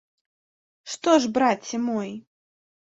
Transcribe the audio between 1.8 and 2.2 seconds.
мой?